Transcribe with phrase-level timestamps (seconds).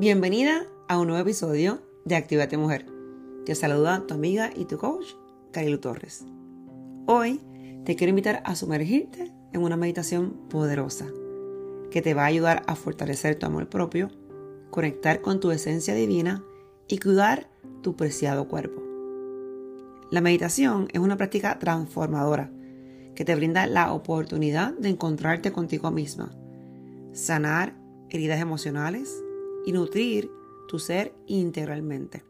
[0.00, 2.86] Bienvenida a un nuevo episodio de Actívate Mujer.
[3.44, 5.06] Te saluda tu amiga y tu coach,
[5.50, 6.24] Carilu Torres.
[7.06, 7.40] Hoy
[7.84, 11.06] te quiero invitar a sumergirte en una meditación poderosa
[11.90, 14.08] que te va a ayudar a fortalecer tu amor propio,
[14.70, 16.44] conectar con tu esencia divina
[16.86, 17.50] y cuidar
[17.82, 18.80] tu preciado cuerpo.
[20.12, 22.52] La meditación es una práctica transformadora
[23.16, 26.30] que te brinda la oportunidad de encontrarte contigo misma,
[27.12, 27.74] sanar
[28.10, 29.24] heridas emocionales,
[29.68, 30.32] y nutrir
[30.66, 32.24] tu ser integralmente.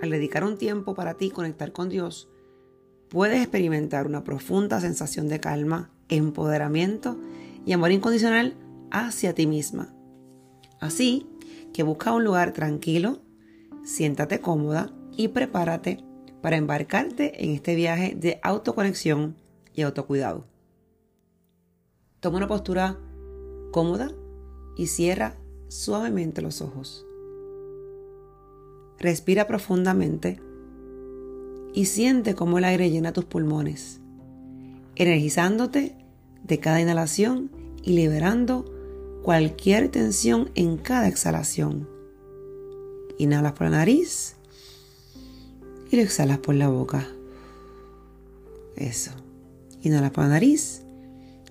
[0.00, 2.30] Al dedicar un tiempo para ti conectar con Dios,
[3.10, 7.18] puedes experimentar una profunda sensación de calma, empoderamiento
[7.66, 8.56] y amor incondicional
[8.90, 9.94] hacia ti misma.
[10.80, 11.26] Así
[11.74, 13.20] que busca un lugar tranquilo,
[13.84, 16.02] siéntate cómoda y prepárate
[16.40, 19.36] para embarcarte en este viaje de autoconexión
[19.74, 20.46] y autocuidado.
[22.20, 22.98] Toma una postura
[23.72, 24.10] cómoda
[24.78, 25.36] y cierra
[25.74, 27.04] suavemente los ojos.
[28.98, 30.40] Respira profundamente
[31.74, 34.00] y siente cómo el aire llena tus pulmones,
[34.94, 35.96] energizándote
[36.44, 37.50] de cada inhalación
[37.82, 38.64] y liberando
[39.24, 41.88] cualquier tensión en cada exhalación.
[43.18, 44.36] Inhalas por la nariz
[45.90, 47.08] y lo exhalas por la boca.
[48.76, 49.10] Eso.
[49.82, 50.82] Inhalas por la nariz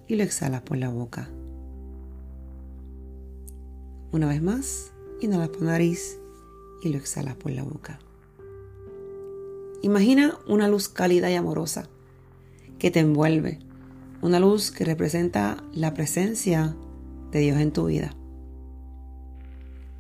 [0.08, 1.30] y lo exhalas por la boca.
[4.14, 6.19] Una vez más, inhalas por nariz
[6.83, 7.97] y lo exhalas por la boca.
[9.81, 11.89] Imagina una luz cálida y amorosa
[12.78, 13.58] que te envuelve,
[14.22, 16.75] una luz que representa la presencia
[17.31, 18.16] de Dios en tu vida.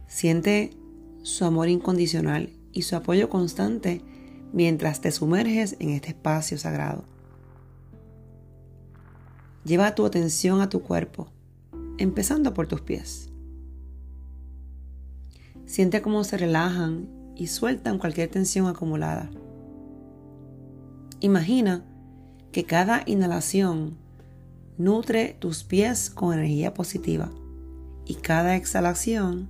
[0.05, 0.77] Siente
[1.23, 4.03] su amor incondicional y su apoyo constante
[4.51, 7.03] mientras te sumerges en este espacio sagrado.
[9.65, 11.29] Lleva tu atención a tu cuerpo,
[11.97, 13.32] empezando por tus pies.
[15.65, 19.29] Siente cómo se relajan y sueltan cualquier tensión acumulada.
[21.19, 21.83] Imagina
[22.51, 23.97] que cada inhalación
[24.77, 27.31] nutre tus pies con energía positiva
[28.05, 29.49] y cada exhalación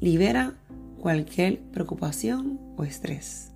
[0.00, 0.54] libera
[1.00, 3.52] cualquier preocupación o estrés.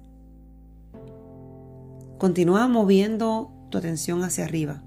[2.18, 4.82] Continúa moviendo tu atención hacia arriba,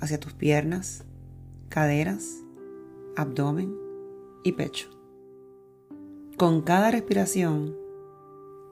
[0.00, 1.04] hacia tus piernas,
[1.68, 2.24] caderas,
[3.16, 3.74] abdomen
[4.44, 5.01] y pecho.
[6.36, 7.76] Con cada respiración,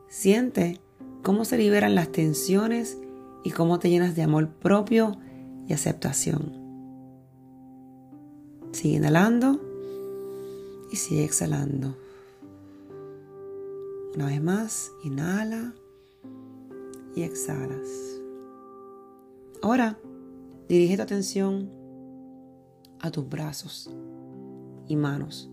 [0.08, 0.80] siente
[1.22, 2.98] cómo se liberan las tensiones
[3.44, 5.18] y cómo te llenas de amor propio
[5.68, 6.52] y aceptación.
[8.72, 9.60] Sigue inhalando
[10.90, 11.96] y sigue exhalando.
[14.14, 15.74] Una vez más, inhala
[17.14, 17.88] y exhalas.
[19.62, 19.98] Ahora,
[20.68, 21.70] dirige tu atención
[23.00, 23.90] a tus brazos
[24.88, 25.50] y manos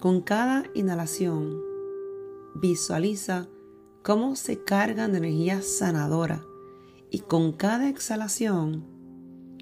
[0.00, 1.58] con cada inhalación,
[2.54, 3.48] visualiza
[4.02, 6.44] cómo se cargan de energía sanadora
[7.10, 8.84] y con cada exhalación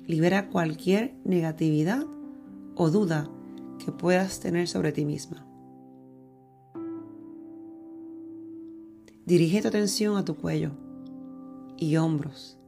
[0.07, 2.05] libera cualquier negatividad
[2.75, 3.31] o duda
[3.85, 5.47] que puedas tener sobre ti misma.
[9.25, 10.73] Dirige tu atención a tu cuello
[11.79, 12.59] y hombros,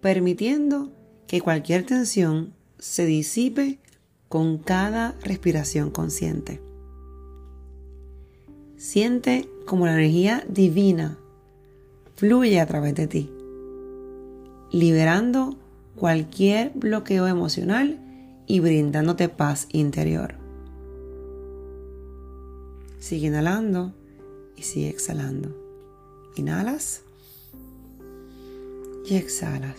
[0.00, 0.92] permitiendo
[1.26, 3.80] que cualquier tensión se disipe
[4.28, 6.60] con cada respiración consciente.
[8.84, 11.16] Siente como la energía divina
[12.16, 13.30] fluye a través de ti,
[14.72, 15.56] liberando
[15.96, 17.98] cualquier bloqueo emocional
[18.46, 20.34] y brindándote paz interior.
[22.98, 23.94] Sigue inhalando
[24.54, 25.56] y sigue exhalando.
[26.36, 27.04] Inhalas
[29.06, 29.76] y exhalas.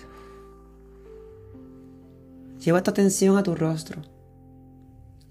[2.59, 4.01] Lleva tu atención a tu rostro.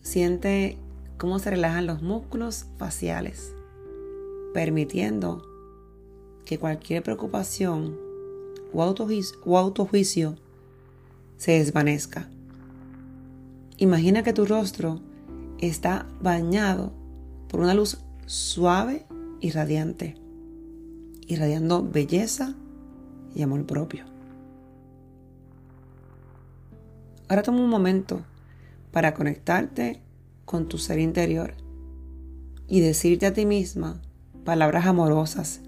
[0.01, 0.79] Siente
[1.19, 3.53] cómo se relajan los músculos faciales
[4.55, 5.43] permitiendo
[6.47, 7.99] que cualquier preocupación
[8.73, 8.83] o
[9.59, 10.37] autojuicio,
[11.37, 12.29] se desvanezca.
[13.77, 15.01] Imagina que tu rostro
[15.59, 16.93] está bañado
[17.49, 19.07] por una luz suave
[19.41, 20.17] y radiante,
[21.27, 22.55] irradiando belleza
[23.35, 24.05] y amor propio.
[27.29, 28.23] Ahora toma un momento
[28.91, 30.01] para conectarte
[30.45, 31.55] con tu ser interior
[32.69, 34.01] y decirte a ti misma
[34.45, 35.61] palabras amorosas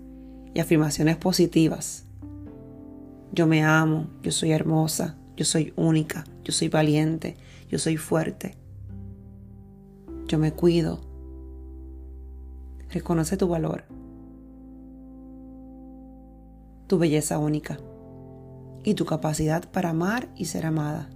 [0.54, 2.04] y afirmaciones positivas.
[3.32, 7.36] Yo me amo, yo soy hermosa, yo soy única, yo soy valiente,
[7.68, 8.56] yo soy fuerte.
[10.26, 11.00] Yo me cuido.
[12.90, 13.84] Reconoce tu valor,
[16.86, 17.78] tu belleza única
[18.84, 21.10] y tu capacidad para amar y ser amada.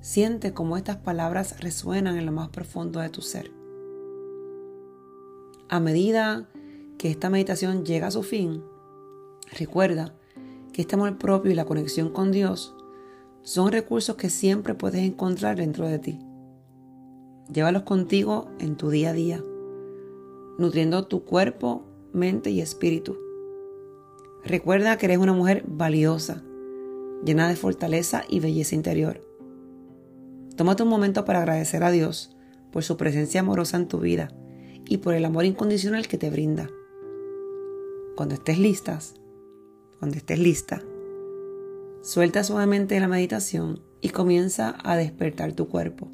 [0.00, 3.57] Siente cómo estas palabras resuenan en lo más profundo de tu ser.
[5.70, 6.48] A medida
[6.96, 8.62] que esta meditación llega a su fin,
[9.58, 10.14] recuerda
[10.72, 12.74] que este amor propio y la conexión con Dios
[13.42, 16.20] son recursos que siempre puedes encontrar dentro de ti.
[17.52, 19.44] Llévalos contigo en tu día a día,
[20.58, 23.18] nutriendo tu cuerpo, mente y espíritu.
[24.44, 26.42] Recuerda que eres una mujer valiosa,
[27.26, 29.20] llena de fortaleza y belleza interior.
[30.56, 32.34] Tómate un momento para agradecer a Dios
[32.72, 34.30] por su presencia amorosa en tu vida
[34.88, 36.70] y por el amor incondicional que te brinda.
[38.16, 39.14] Cuando estés listas,
[39.98, 40.82] cuando estés lista,
[42.02, 46.10] suelta suavemente la meditación y comienza a despertar tu cuerpo.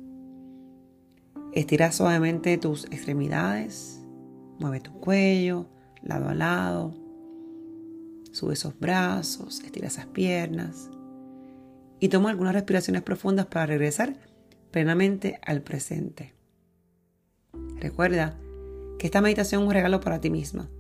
[1.53, 4.01] Estira suavemente tus extremidades,
[4.59, 5.67] mueve tu cuello,
[6.03, 6.95] lado a lado,
[8.33, 10.91] sube esos brazos, estira esas piernas
[12.01, 14.17] y toma algunas respiraciones profundas para regresar
[14.73, 16.35] plenamente al presente.
[17.79, 18.37] Recuerda
[19.05, 20.71] esta meditación es un regalo para ti misma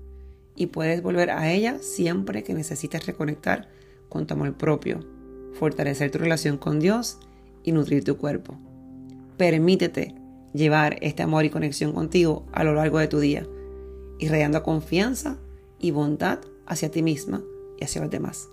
[0.57, 3.69] y puedes volver a ella siempre que necesites reconectar
[4.09, 5.01] con tu amor propio,
[5.53, 7.19] fortalecer tu relación con Dios
[7.65, 8.57] y nutrir tu cuerpo.
[9.37, 10.15] Permítete
[10.55, 13.47] llevar este amor y conexión contigo a lo largo de tu día,
[14.19, 15.37] irradiando confianza
[15.79, 17.43] y bondad hacia ti misma
[17.79, 18.49] y hacia los demás.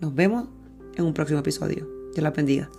[0.00, 0.48] Nos vemos
[0.96, 1.86] en un próximo episodio.
[2.14, 2.70] Dios la bendiga.